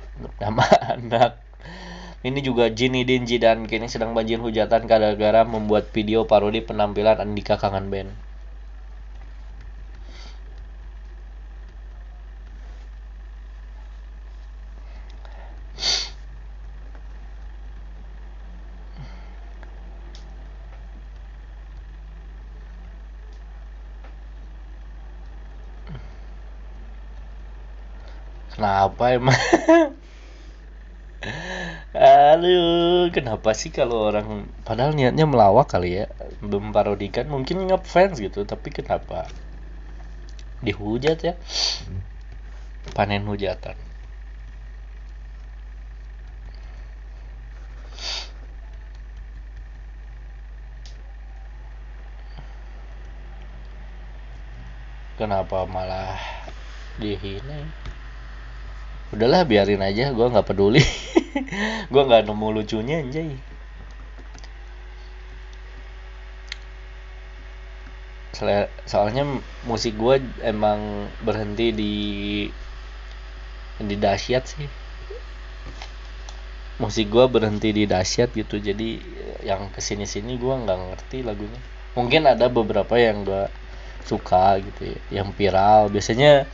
nama 0.43 0.65
anak. 0.95 1.31
Ini 2.29 2.41
juga 2.49 2.65
Jinny 2.79 3.03
Dinji 3.09 3.37
dan 3.45 3.59
kini 3.71 3.87
sedang 3.95 4.11
banjir 4.17 4.39
hujatan 4.45 4.83
gara-gara 4.91 5.43
membuat 5.55 5.85
video 5.97 6.21
parodi 6.31 6.61
penampilan 6.69 7.17
Andika 7.25 7.55
Kangen 7.63 7.87
Band. 7.93 8.11
Kenapa 28.55 29.13
emang? 29.13 29.37
aduh 32.37 33.09
kenapa 33.17 33.57
sih 33.57 33.73
kalau 33.73 34.13
orang 34.13 34.45
padahal 34.61 34.93
niatnya 34.93 35.25
melawak 35.25 35.73
kali 35.73 36.05
ya 36.05 36.07
memparodikan 36.45 37.25
mungkin 37.33 37.65
ngefans 37.65 38.21
gitu 38.21 38.45
tapi 38.45 38.69
kenapa? 38.69 39.25
Dihujat 40.61 41.19
ya? 41.25 41.35
Panen 42.93 43.25
hujatan. 43.25 43.77
Kenapa 55.17 55.65
malah 55.65 56.21
dihina 57.01 57.65
udahlah 59.15 59.47
biarin 59.47 59.83
aja 59.83 60.11
gue 60.11 60.27
nggak 60.27 60.47
peduli. 60.47 60.83
Gue 61.93 62.03
nggak 62.03 62.27
nemu 62.27 62.49
lucunya 62.49 62.99
anjay. 63.05 63.37
Soalnya 68.85 69.25
musik 69.65 69.97
gue 69.97 70.21
emang 70.45 71.09
berhenti 71.25 71.73
di 71.73 71.95
di 73.81 73.97
dahsyat 73.97 74.45
sih. 74.45 74.69
Musik 76.77 77.09
gue 77.09 77.25
berhenti 77.31 77.73
di 77.73 77.89
dahsyat 77.89 78.37
gitu 78.37 78.61
jadi 78.61 79.01
yang 79.45 79.73
ke 79.73 79.81
sini 79.81 80.05
sini 80.05 80.37
gue 80.37 80.53
nggak 80.53 80.79
ngerti 80.93 81.25
lagunya. 81.25 81.61
Mungkin 81.97 82.29
ada 82.29 82.53
beberapa 82.53 82.97
yang 83.01 83.25
gue 83.25 83.49
suka 84.05 84.61
gitu 84.61 84.93
ya 84.93 85.23
yang 85.23 85.33
viral. 85.33 85.89
Biasanya 85.89 86.45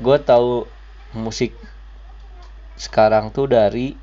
gue 0.00 0.16
tahu 0.24 0.77
musik 1.16 1.56
sekarang 2.78 3.34
tuh 3.34 3.48
dari 3.50 3.96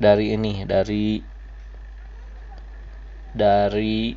dari 0.00 0.32
ini 0.32 0.64
dari 0.64 1.20
dari 3.36 4.16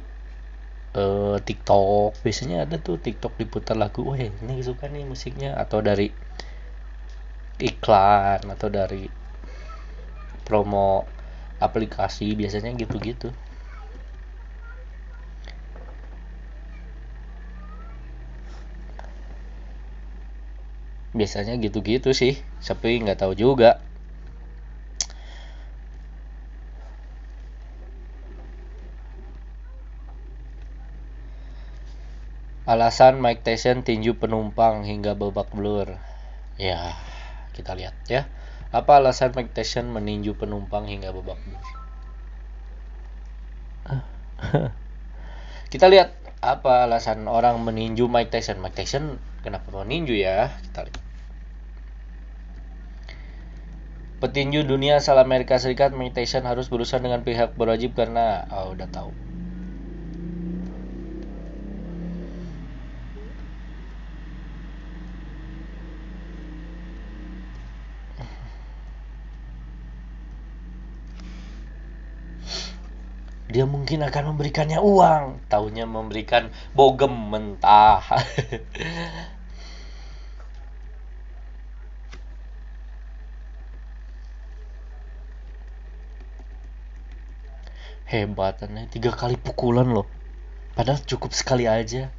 uh, 0.95 1.37
TikTok. 1.37 2.23
Biasanya 2.23 2.63
ada 2.63 2.79
tuh 2.79 2.97
TikTok 2.97 3.35
diputar 3.35 3.75
lagu 3.75 4.07
wah 4.07 4.17
ini 4.17 4.63
suka 4.63 4.87
nih 4.87 5.03
musiknya 5.03 5.59
atau 5.59 5.83
dari 5.83 6.07
iklan 7.59 8.41
atau 8.49 8.67
dari 8.71 9.05
promo 10.43 11.07
aplikasi 11.61 12.35
biasanya 12.35 12.75
gitu-gitu 12.75 13.31
biasanya 21.13 21.53
gitu-gitu 21.61 22.09
sih 22.11 22.33
tapi 22.59 22.99
nggak 23.01 23.21
tahu 23.21 23.33
juga. 23.37 23.79
Alasan 32.63 33.19
Mike 33.19 33.43
Tyson 33.43 33.83
tinju 33.83 34.15
penumpang 34.15 34.87
hingga 34.87 35.13
babak 35.19 35.51
belur. 35.51 35.99
Ya 36.55 36.95
kita 37.51 37.75
lihat 37.75 37.95
ya. 38.07 38.25
Apa 38.73 38.97
alasan 38.97 39.35
Mike 39.37 39.53
Tyson 39.53 39.93
meninju 39.93 40.33
penumpang 40.33 40.89
hingga 40.89 41.13
babak 41.13 41.37
belur? 41.45 41.61
Kita 45.71 45.85
lihat 45.89 46.15
apa 46.43 46.85
alasan 46.89 47.25
orang 47.29 47.61
meninju 47.61 48.09
Mike 48.09 48.31
Tyson. 48.33 48.59
Mike 48.63 48.77
Tyson 48.77 49.19
kenapa 49.43 49.67
meninju 49.69 50.15
ya 50.15 50.49
kita 50.71 50.87
lihat 50.87 51.03
Petinju 54.23 54.63
dunia 54.63 55.03
asal 55.03 55.19
Amerika 55.19 55.59
Serikat 55.59 55.91
Mike 55.91 56.15
Tyson 56.15 56.47
harus 56.47 56.71
berurusan 56.71 57.03
dengan 57.03 57.27
pihak 57.27 57.59
berwajib 57.59 57.91
karena 57.91 58.47
oh, 58.55 58.71
udah 58.71 58.87
tahu. 58.87 59.11
Dia 73.53 73.69
mungkin 73.69 74.01
akan 74.01 74.33
memberikannya 74.33 74.81
uang, 74.81 75.45
tahunya 75.45 75.85
memberikan 75.85 76.49
bogem 76.73 77.13
mentah. 77.13 78.01
hebat 88.13 88.61
aneh 88.61 88.85
tiga 88.93 89.09
kali 89.09 89.37
pukulan 89.37 89.89
loh. 89.89 90.05
Padahal 90.73 91.01
cukup 91.05 91.33
sekali 91.33 91.65
aja 91.69 92.09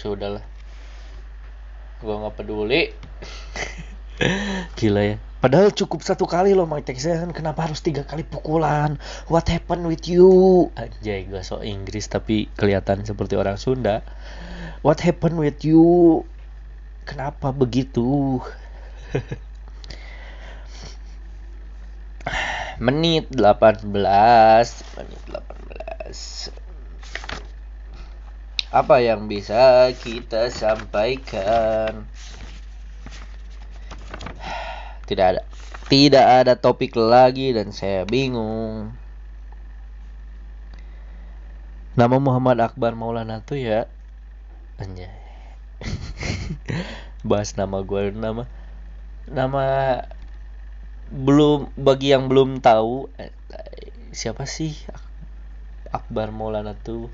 sudah 0.00 0.40
lah 0.40 0.44
gua 2.00 2.24
nggak 2.24 2.36
peduli 2.40 2.96
gila 4.80 5.02
ya 5.04 5.16
Padahal 5.40 5.72
cukup 5.72 6.04
satu 6.04 6.28
kali 6.28 6.52
loh 6.52 6.68
Mike 6.68 6.84
Tyson. 6.84 7.32
Kenapa 7.32 7.64
harus 7.64 7.80
tiga 7.80 8.04
kali 8.04 8.20
pukulan? 8.28 9.00
What 9.24 9.48
happened 9.48 9.88
with 9.88 10.04
you? 10.04 10.68
Anjay, 10.76 11.24
gue 11.24 11.40
so 11.40 11.64
Inggris 11.64 12.12
tapi 12.12 12.52
kelihatan 12.60 13.08
seperti 13.08 13.40
orang 13.40 13.56
Sunda. 13.56 14.04
What 14.84 15.00
happened 15.00 15.40
with 15.40 15.64
you? 15.64 16.28
Kenapa 17.08 17.56
begitu? 17.56 18.36
menit 22.80 23.28
18 23.36 23.84
menit 23.84 25.20
18 25.28 26.69
apa 28.70 29.02
yang 29.02 29.26
bisa 29.26 29.90
kita 29.98 30.46
sampaikan? 30.54 32.06
Tidak 35.10 35.26
ada. 35.26 35.42
Tidak 35.90 36.26
ada 36.46 36.54
topik 36.54 36.94
lagi 36.94 37.50
dan 37.50 37.74
saya 37.74 38.06
bingung. 38.06 38.94
Nama 41.98 42.16
Muhammad 42.22 42.62
Akbar 42.62 42.94
Maulana 42.94 43.42
tuh 43.42 43.58
ya 43.58 43.90
anjay. 44.78 45.10
Bahas 47.28 47.58
nama 47.58 47.82
gue 47.82 48.14
nama 48.14 48.46
nama 49.26 49.64
belum 51.10 51.74
bagi 51.74 52.14
yang 52.14 52.30
belum 52.30 52.62
tahu 52.62 53.10
eh, 53.18 53.34
siapa 54.14 54.46
sih 54.46 54.78
Akbar 55.90 56.30
Maulana 56.30 56.78
tuh 56.78 57.10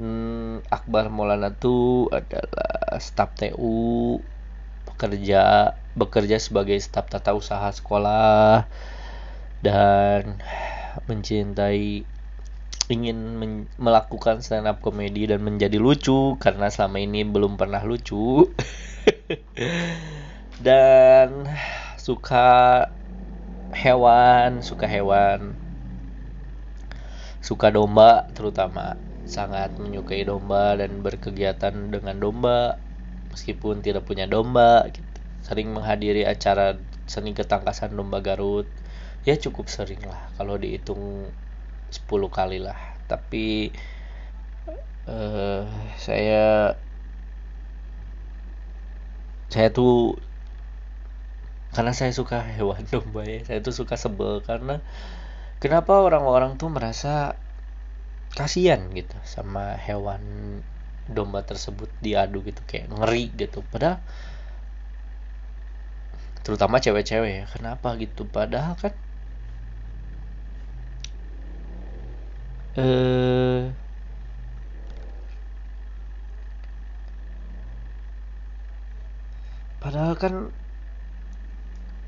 hmm, 0.00 0.64
Akbar 0.72 1.12
Maulana 1.12 1.52
tuh 1.52 2.08
adalah 2.08 2.96
staf 2.98 3.36
TU 3.36 4.18
pekerja 4.88 5.76
bekerja 5.94 6.40
sebagai 6.40 6.80
staf 6.80 7.12
tata 7.12 7.36
usaha 7.36 7.68
sekolah 7.68 8.64
dan 9.60 10.40
mencintai 11.06 12.08
ingin 12.90 13.18
melakukan 13.78 14.42
stand 14.42 14.66
up 14.66 14.82
komedi 14.82 15.30
dan 15.30 15.44
menjadi 15.46 15.78
lucu 15.78 16.34
karena 16.42 16.66
selama 16.72 16.98
ini 16.98 17.22
belum 17.22 17.54
pernah 17.54 17.86
lucu. 17.86 18.50
Dan 20.60 21.46
suka 21.96 22.84
hewan 23.70 24.66
suka 24.66 24.84
hewan 24.90 25.54
suka 27.40 27.70
domba 27.70 28.26
terutama 28.34 28.98
sangat 29.24 29.76
menyukai 29.78 30.22
domba 30.26 30.74
dan 30.80 31.00
berkegiatan 31.04 31.92
dengan 31.92 32.16
domba 32.18 32.80
meskipun 33.32 33.80
tidak 33.84 34.04
punya 34.08 34.26
domba 34.26 34.86
gitu. 34.90 35.06
Sering 35.40 35.72
menghadiri 35.72 36.26
acara 36.28 36.76
seni 37.08 37.32
ketangkasan 37.32 37.94
domba 37.96 38.20
Garut. 38.20 38.68
Ya 39.24 39.36
cukup 39.36 39.68
sering 39.68 40.00
lah 40.04 40.32
kalau 40.36 40.56
dihitung 40.56 41.32
10 41.92 42.28
kali 42.32 42.58
lah. 42.62 42.78
Tapi 43.10 43.72
uh, 45.08 45.66
saya 45.98 46.74
saya 49.50 49.68
tuh 49.74 50.14
karena 51.74 51.92
saya 51.94 52.10
suka 52.10 52.42
hewan 52.56 52.82
domba 52.92 53.22
ya 53.26 53.40
saya 53.46 53.58
tuh 53.62 53.74
suka 53.74 53.94
sebel 53.94 54.42
karena 54.42 54.82
kenapa 55.62 55.92
orang-orang 56.02 56.58
tuh 56.60 56.70
merasa 56.70 57.38
kasihan 58.38 58.80
gitu 58.98 59.16
sama 59.34 59.74
hewan 59.86 60.22
domba 61.10 61.40
tersebut 61.42 61.90
diadu 62.04 62.38
gitu 62.46 62.60
kayak 62.70 62.86
ngeri 62.94 63.24
gitu. 63.34 63.58
Padahal 63.66 63.98
terutama 66.44 66.76
cewek-cewek 66.84 67.32
ya 67.40 67.44
kenapa 67.54 67.88
gitu? 68.02 68.22
Padahal 68.28 68.74
kan 68.82 68.92
eh 72.76 73.72
padahal 79.80 80.14
kan 80.20 80.34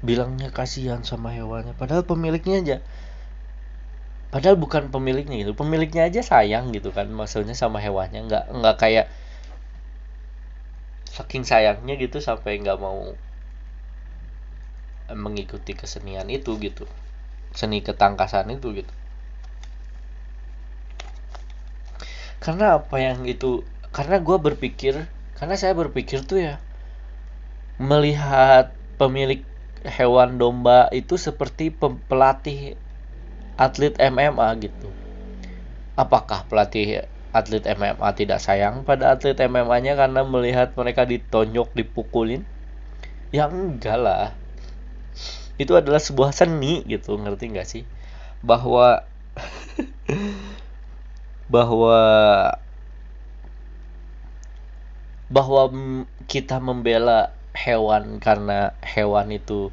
bilangnya 0.03 0.49
kasihan 0.59 1.01
sama 1.07 1.31
hewannya. 1.37 1.75
Padahal 1.79 2.03
pemiliknya 2.11 2.57
aja 2.63 2.77
padahal 4.33 4.57
bukan 4.57 4.89
pemiliknya 4.89 5.37
gitu. 5.45 5.53
Pemiliknya 5.53 6.09
aja 6.09 6.21
sayang 6.25 6.73
gitu 6.77 6.91
kan. 6.97 7.07
Maksudnya 7.13 7.53
sama 7.53 7.79
hewannya 7.85 8.21
nggak 8.27 8.45
nggak 8.59 8.77
kayak 8.83 9.07
saking 11.13 11.45
sayangnya 11.45 11.95
gitu 12.01 12.19
sampai 12.19 12.59
nggak 12.65 12.81
mau 12.81 13.15
mengikuti 15.13 15.77
kesenian 15.77 16.27
itu 16.33 16.57
gitu. 16.59 16.89
Seni 17.53 17.85
ketangkasan 17.85 18.49
itu 18.57 18.73
gitu. 18.81 18.93
Karena 22.41 22.81
apa 22.81 22.97
yang 22.99 23.29
itu? 23.29 23.63
Karena 23.93 24.17
gue 24.19 24.39
berpikir 24.41 24.95
karena 25.37 25.55
saya 25.59 25.77
berpikir 25.77 26.23
tuh 26.25 26.39
ya 26.39 26.55
melihat 27.83 28.71
pemilik 28.95 29.43
hewan 29.83 30.39
domba 30.39 30.87
itu 30.95 31.19
seperti 31.19 31.75
pelatih 32.07 32.79
atlet 33.57 33.97
MMA 34.01 34.49
gitu. 34.61 34.89
Apakah 35.99 36.49
pelatih 36.49 37.05
atlet 37.33 37.65
MMA 37.65 38.09
tidak 38.17 38.41
sayang 38.41 38.85
pada 38.85 39.17
atlet 39.17 39.37
MMA-nya 39.37 39.97
karena 39.97 40.25
melihat 40.25 40.77
mereka 40.77 41.09
ditonjok 41.09 41.73
dipukulin? 41.73 42.45
Ya 43.33 43.49
enggak 43.49 43.97
lah. 43.97 44.37
Itu 45.57 45.77
adalah 45.77 46.01
sebuah 46.01 46.33
seni 46.33 46.85
gitu 46.85 47.17
ngerti 47.17 47.45
nggak 47.53 47.69
sih? 47.69 47.85
Bahwa 48.45 49.05
bahwa 51.53 52.01
bahwa 55.33 55.63
kita 56.29 56.61
membela 56.61 57.33
hewan 57.57 58.21
karena 58.21 58.77
hewan 58.85 59.33
itu 59.33 59.73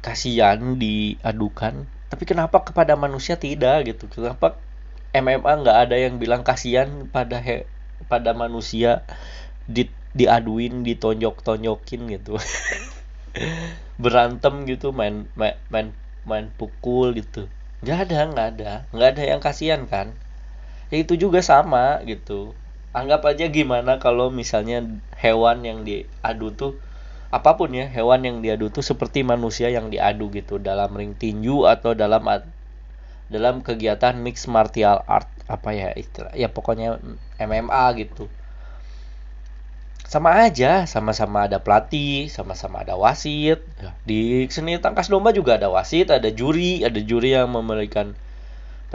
kasihan 0.00 0.76
diadukan 0.76 1.88
tapi 2.14 2.30
kenapa 2.30 2.62
kepada 2.62 2.94
manusia 2.94 3.34
tidak 3.34 3.90
gitu? 3.90 4.06
Kenapa 4.06 4.62
MMA 5.10 5.52
nggak 5.66 5.78
ada 5.90 5.96
yang 5.98 6.14
bilang 6.22 6.46
kasihan 6.46 7.10
pada 7.10 7.42
he, 7.42 7.66
pada 8.06 8.30
manusia 8.30 9.02
di 9.66 9.90
diaduin 10.14 10.86
ditonjok-tonjokin 10.86 12.02
gitu? 12.14 12.38
Berantem 14.02 14.62
gitu 14.70 14.94
main 14.94 15.26
main 15.34 15.58
main, 15.66 15.88
main 16.22 16.46
pukul 16.54 17.18
gitu. 17.18 17.50
Nggak 17.82 17.98
ada 18.06 18.18
nggak 18.30 18.48
ada. 18.54 18.72
Nggak 18.94 19.08
ada 19.18 19.22
yang 19.26 19.40
kasihan 19.42 19.82
kan? 19.90 20.14
Ya 20.94 21.02
itu 21.02 21.18
juga 21.18 21.42
sama 21.42 21.98
gitu. 22.06 22.54
Anggap 22.94 23.26
aja 23.26 23.50
gimana 23.50 23.98
kalau 23.98 24.30
misalnya 24.30 24.86
hewan 25.18 25.66
yang 25.66 25.82
diadu 25.82 26.54
tuh 26.54 26.72
apa 27.34 27.58
pun 27.58 27.74
ya 27.74 27.90
hewan 27.90 28.22
yang 28.22 28.36
diadu 28.46 28.70
tuh 28.70 28.86
seperti 28.86 29.26
manusia 29.26 29.66
yang 29.66 29.90
diadu 29.90 30.30
gitu 30.30 30.62
dalam 30.62 30.94
ring 30.94 31.18
tinju 31.18 31.66
atau 31.66 31.90
dalam 31.98 32.22
dalam 33.26 33.54
kegiatan 33.66 34.14
mixed 34.14 34.46
martial 34.46 35.02
art 35.10 35.26
apa 35.50 35.74
ya 35.74 35.88
istilah 35.98 36.30
ya 36.38 36.46
pokoknya 36.46 37.02
MMA 37.42 37.84
gitu. 37.98 38.30
Sama 40.06 40.46
aja 40.46 40.86
sama-sama 40.86 41.50
ada 41.50 41.58
pelatih 41.58 42.30
sama-sama 42.30 42.86
ada 42.86 42.94
wasit. 42.94 43.66
Ya, 43.82 43.90
di 44.06 44.46
seni 44.54 44.78
tangkas 44.78 45.10
domba 45.10 45.34
juga 45.34 45.58
ada 45.58 45.66
wasit 45.74 46.14
ada 46.14 46.30
juri 46.30 46.86
ada 46.86 47.02
juri 47.02 47.34
yang 47.34 47.50
memberikan 47.50 48.14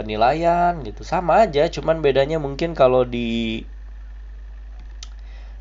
penilaian 0.00 0.80
gitu. 0.80 1.04
Sama 1.04 1.44
aja 1.44 1.68
cuman 1.68 2.00
bedanya 2.00 2.40
mungkin 2.40 2.72
kalau 2.72 3.04
di 3.04 3.60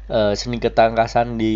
uh, 0.09 0.33
seni 0.33 0.57
ketangkasan 0.57 1.37
di 1.37 1.55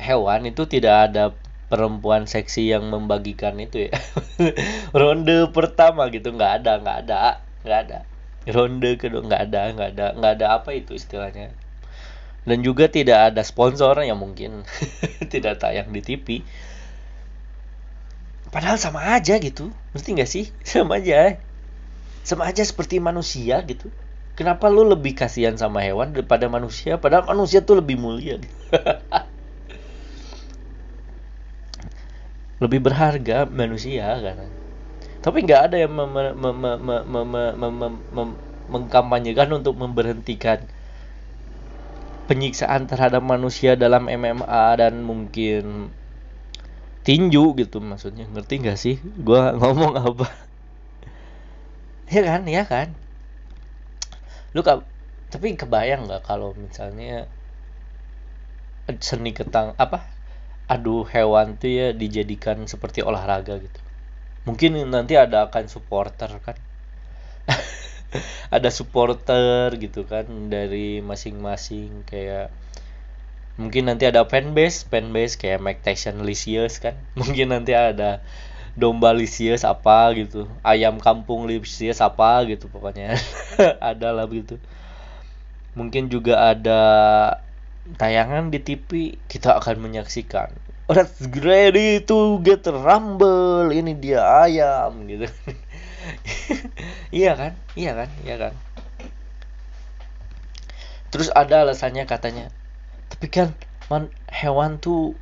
hewan 0.00 0.48
itu 0.48 0.64
tidak 0.64 1.12
ada 1.12 1.24
perempuan 1.68 2.24
seksi 2.24 2.72
yang 2.72 2.88
membagikan 2.88 3.60
itu 3.60 3.92
ya. 3.92 3.94
Ronde 4.98 5.52
pertama 5.52 6.08
gitu 6.08 6.32
nggak 6.32 6.64
ada 6.64 6.72
nggak 6.80 6.98
ada 7.06 7.20
nggak 7.62 7.80
ada. 7.86 7.98
Ronde 8.48 8.96
kedua 8.96 9.20
nggak 9.20 9.42
ada 9.52 9.62
nggak 9.76 9.90
ada 9.94 10.06
nggak 10.16 10.32
ada 10.40 10.46
apa 10.56 10.72
itu 10.72 10.96
istilahnya. 10.96 11.52
Dan 12.48 12.64
juga 12.64 12.88
tidak 12.88 13.32
ada 13.32 13.44
sponsor 13.44 14.00
yang 14.00 14.16
mungkin 14.16 14.64
tidak 15.32 15.60
tayang 15.60 15.92
di 15.92 16.00
TV 16.00 16.40
padahal 18.48 18.80
sama 18.80 19.12
aja 19.12 19.36
gitu 19.36 19.68
ngerti 19.92 20.08
nggak 20.16 20.30
sih? 20.30 20.44
Sama 20.64 21.04
aja. 21.04 21.36
Sama 22.24 22.48
aja 22.48 22.64
seperti 22.64 22.96
manusia 22.96 23.60
gitu 23.68 23.92
kenapa 24.38 24.70
lu 24.70 24.86
lebih 24.86 25.18
kasihan 25.18 25.58
sama 25.58 25.82
hewan 25.82 26.14
daripada 26.14 26.46
manusia 26.46 26.94
padahal 26.94 27.26
manusia 27.26 27.58
tuh 27.58 27.82
lebih 27.82 27.98
mulia 27.98 28.38
gitu. 28.38 28.54
lebih 32.62 32.78
berharga 32.78 33.50
manusia 33.50 34.14
kan 34.22 34.46
tapi 35.18 35.42
nggak 35.42 35.62
ada 35.74 35.76
yang 35.82 35.90
mengkampanyekan 38.70 39.50
untuk 39.50 39.74
memberhentikan 39.74 40.62
penyiksaan 42.30 42.86
terhadap 42.86 43.26
manusia 43.26 43.74
dalam 43.74 44.06
MMA 44.06 44.66
dan 44.78 45.02
mungkin 45.02 45.90
tinju 47.02 47.56
gitu 47.58 47.80
maksudnya 47.80 48.28
ngerti 48.30 48.54
gak 48.62 48.78
sih 48.78 49.00
gue 49.00 49.42
ngomong 49.58 49.96
apa 49.96 50.28
ya 52.12 52.22
kan 52.22 52.44
ya 52.44 52.68
kan 52.68 52.92
lu 54.54 54.60
kak 54.64 54.84
tapi 55.32 55.54
kebayang 55.60 56.08
nggak 56.08 56.24
kalau 56.24 56.56
misalnya 56.56 57.28
seni 59.04 59.36
ketang 59.36 59.76
apa 59.76 60.00
adu 60.68 61.04
hewan 61.04 61.56
tuh 61.60 61.68
ya 61.68 61.86
dijadikan 61.92 62.64
seperti 62.64 63.04
olahraga 63.04 63.60
gitu. 63.60 63.80
Mungkin 64.48 64.80
nanti 64.88 65.16
ada 65.16 65.48
akan 65.48 65.64
supporter 65.68 66.30
kan. 66.40 66.56
Ada 68.56 68.72
supporter 68.72 69.76
gitu 69.76 70.08
kan 70.08 70.24
dari 70.48 71.04
masing-masing 71.04 72.08
kayak 72.08 72.48
mungkin 73.60 73.90
nanti 73.92 74.08
ada 74.08 74.24
fanbase 74.24 74.88
fanbase 74.88 75.36
kayak 75.36 75.60
Mike 75.60 75.82
Tyson 75.84 76.24
Licious 76.24 76.80
kan. 76.80 76.96
Mungkin 77.20 77.52
nanti 77.52 77.76
ada 77.76 78.24
domba 78.78 79.10
Licious 79.10 79.66
apa 79.66 80.14
gitu. 80.14 80.46
Ayam 80.62 81.02
kampung 81.02 81.50
Licious 81.50 81.98
apa 81.98 82.46
gitu 82.46 82.70
pokoknya. 82.70 83.18
Ada 83.90 84.14
lah 84.14 84.30
gitu 84.30 84.62
mungkin 85.78 86.10
juga 86.10 86.50
ada 86.50 86.80
tayangan 87.94 88.50
di 88.50 88.58
TV 88.58 89.14
kita 89.30 89.54
akan 89.62 89.78
menyaksikan. 89.78 90.50
Let's 90.90 91.22
ready 91.22 92.02
to 92.10 92.42
get 92.42 92.66
rumble. 92.66 93.70
Ini 93.70 93.94
dia 93.94 94.26
ayam 94.42 95.06
gitu. 95.06 95.30
Iya 97.12 97.36
kan? 97.36 97.52
Iya 97.76 97.92
kan? 97.92 98.08
Iya 98.24 98.36
kan? 98.40 98.52
Terus 101.12 101.28
ada 101.32 101.64
alasannya 101.64 102.04
katanya. 102.08 102.48
Tapi 103.12 103.28
kan 103.28 103.52
man, 103.92 104.08
hewan 104.28 104.80
tuh 104.80 105.16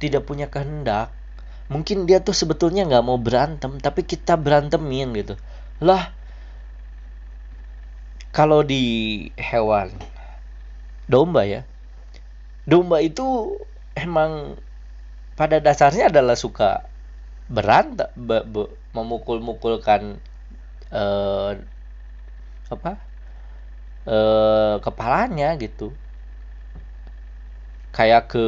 tidak 0.00 0.24
punya 0.24 0.48
kehendak 0.48 1.12
mungkin 1.70 2.04
dia 2.04 2.18
tuh 2.18 2.34
sebetulnya 2.34 2.82
nggak 2.84 3.06
mau 3.06 3.16
berantem 3.16 3.78
tapi 3.78 4.02
kita 4.02 4.34
berantemin 4.34 5.14
gitu. 5.14 5.34
Lah 5.78 6.10
kalau 8.34 8.66
di 8.66 9.26
hewan 9.38 9.94
domba 11.06 11.46
ya. 11.46 11.62
Domba 12.66 13.02
itu 13.02 13.58
emang 13.98 14.54
pada 15.34 15.58
dasarnya 15.58 16.10
adalah 16.12 16.38
suka 16.38 16.86
berantem 17.50 18.06
memukul-mukulkan 18.94 20.22
uh, 20.94 21.58
apa 22.70 22.92
uh, 24.06 24.78
kepalanya 24.78 25.58
gitu. 25.58 25.90
Kayak 27.90 28.30
ke 28.30 28.46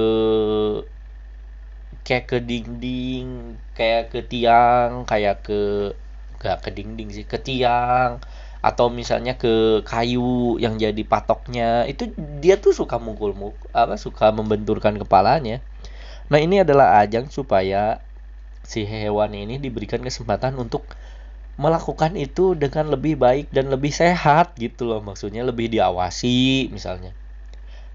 kayak 2.07 2.25
ke 2.31 2.39
dinding 2.43 3.57
kayak 3.79 4.11
ke 4.13 4.21
tiang 4.27 5.07
kayak 5.07 5.47
ke 5.47 5.61
gak 6.43 6.59
ke 6.67 6.71
dinding 6.75 7.09
sih 7.15 7.23
ke 7.23 7.39
tiang 7.39 8.19
atau 8.63 8.87
misalnya 8.91 9.35
ke 9.35 9.83
kayu 9.83 10.59
yang 10.63 10.79
jadi 10.79 11.03
patoknya. 11.03 11.83
Itu 11.91 12.15
dia 12.43 12.59
tuh 12.63 12.71
suka 12.75 12.99
mukul 13.03 13.35
mukul 13.35 13.69
apa 13.75 13.99
suka 13.99 14.31
membenturkan 14.31 14.99
kepalanya. 15.03 15.59
Nah 16.31 16.39
ini 16.39 16.63
adalah 16.63 17.03
ajang 17.03 17.27
supaya 17.31 17.99
si 18.63 18.87
hewan 18.87 19.35
ini 19.35 19.59
diberikan 19.59 19.99
kesempatan 20.03 20.55
untuk 20.59 20.87
melakukan 21.59 22.15
itu 22.15 22.55
dengan 22.55 22.91
lebih 22.95 23.19
baik 23.19 23.51
dan 23.51 23.67
lebih 23.71 23.91
sehat 23.91 24.55
gitu 24.59 24.87
loh. 24.87 25.03
Maksudnya 25.03 25.43
lebih 25.43 25.67
diawasi 25.71 26.71
misalnya 26.71 27.15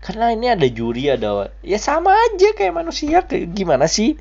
karena 0.01 0.31
ini 0.31 0.47
ada 0.53 0.67
juri 0.69 1.09
ada 1.09 1.49
ya 1.65 1.79
sama 1.81 2.13
aja 2.13 2.53
kayak 2.53 2.73
manusia 2.73 3.25
kayak 3.25 3.51
gimana 3.53 3.89
sih? 3.89 4.15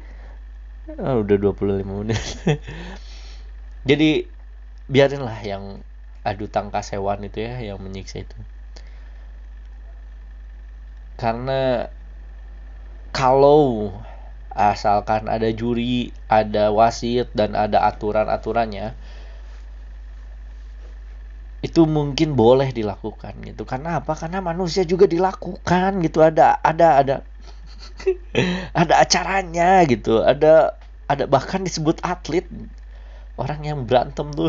Oh, 0.97 1.27
udah 1.27 1.37
25 1.37 1.83
menit. 1.83 2.23
Jadi 3.89 4.27
biarinlah 4.87 5.39
yang 5.43 5.83
adu 6.27 6.51
tangkas 6.51 6.95
hewan 6.95 7.27
itu 7.27 7.43
ya 7.43 7.59
yang 7.63 7.79
menyiksa 7.79 8.23
itu. 8.23 8.39
Karena 11.19 11.91
kalau 13.15 13.95
asalkan 14.57 15.29
ada 15.29 15.49
juri, 15.53 16.11
ada 16.33 16.73
wasit 16.73 17.29
dan 17.37 17.53
ada 17.53 17.85
aturan-aturannya 17.89 18.97
itu 21.77 21.85
mungkin 21.85 22.33
boleh 22.33 22.73
dilakukan 22.73 23.37
gitu. 23.45 23.69
Karena 23.69 24.01
apa? 24.01 24.17
Karena 24.17 24.41
manusia 24.41 24.81
juga 24.89 25.05
dilakukan 25.05 26.01
gitu. 26.01 26.25
Ada 26.25 26.57
ada 26.65 26.89
ada 27.05 27.15
ada 28.81 28.95
acaranya 29.05 29.85
gitu. 29.85 30.25
Ada 30.25 30.73
ada 31.05 31.29
bahkan 31.29 31.61
disebut 31.69 32.01
atlet 32.01 32.49
orang 33.37 33.61
yang 33.61 33.85
berantem 33.85 34.33
tuh 34.33 34.49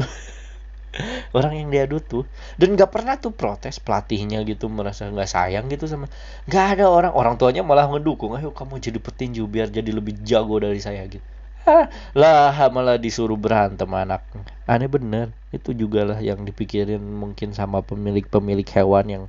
orang 1.38 1.60
yang 1.60 1.68
diadu 1.68 2.00
tuh 2.00 2.24
dan 2.56 2.80
nggak 2.80 2.88
pernah 2.96 3.20
tuh 3.20 3.36
protes 3.36 3.84
pelatihnya 3.84 4.48
gitu 4.48 4.72
merasa 4.72 5.12
nggak 5.12 5.28
sayang 5.28 5.68
gitu 5.68 5.86
sama 5.92 6.08
nggak 6.48 6.66
ada 6.80 6.86
orang 6.88 7.12
orang 7.12 7.36
tuanya 7.36 7.62
malah 7.68 7.86
mendukung 7.92 8.34
ayo 8.40 8.56
kamu 8.56 8.80
jadi 8.80 8.98
petinju 9.04 9.44
biar 9.52 9.68
jadi 9.68 9.92
lebih 9.92 10.24
jago 10.24 10.56
dari 10.64 10.80
saya 10.80 11.04
gitu 11.12 11.37
lah 12.22 12.56
malah 12.72 12.98
disuruh 13.00 13.38
berantem 13.38 13.88
anak. 13.92 14.24
Aneh 14.68 14.88
bener 14.88 15.32
itu 15.52 15.72
juga 15.72 16.04
lah 16.04 16.20
yang 16.20 16.44
dipikirin 16.44 17.00
mungkin 17.00 17.56
sama 17.56 17.84
pemilik-pemilik 17.84 18.68
hewan 18.76 19.06
yang 19.08 19.24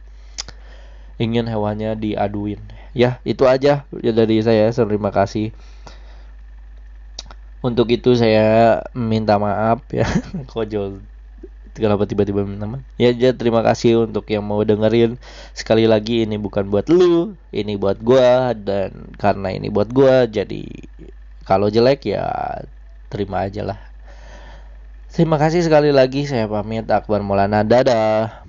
ingin 1.18 1.46
hewannya 1.50 1.98
diaduin. 1.98 2.62
Ya 2.94 3.18
itu 3.26 3.46
aja 3.46 3.86
ya 3.90 4.12
dari 4.14 4.42
saya. 4.42 4.70
Terima 4.70 5.10
kasih. 5.10 5.54
Untuk 7.58 7.90
itu 7.90 8.14
saya 8.14 8.80
minta 8.94 9.34
maaf 9.38 9.82
ya. 9.90 10.06
Kojol 10.52 11.02
kenapa 11.74 12.06
tiba-tiba 12.06 12.46
minta 12.46 12.66
maaf? 12.66 12.86
Ya 12.98 13.10
jadi 13.10 13.34
terima 13.34 13.66
kasih 13.66 14.06
untuk 14.06 14.26
yang 14.30 14.46
mau 14.46 14.62
dengerin. 14.62 15.18
Sekali 15.54 15.90
lagi 15.90 16.22
ini 16.22 16.38
bukan 16.38 16.70
buat 16.70 16.86
lu 16.86 17.34
ini 17.50 17.74
buat 17.74 17.98
gua 17.98 18.54
dan 18.54 19.10
karena 19.18 19.54
ini 19.54 19.70
buat 19.70 19.90
gua 19.90 20.26
jadi 20.30 20.62
kalau 21.48 21.72
jelek 21.72 22.12
ya 22.12 22.28
terima 23.08 23.48
aja 23.48 23.64
lah. 23.64 23.80
Terima 25.08 25.40
kasih 25.40 25.64
sekali 25.64 25.88
lagi 25.88 26.28
saya 26.28 26.44
pamit 26.44 26.84
Akbar 26.92 27.24
Maulana. 27.24 27.64
Dadah 27.64 28.44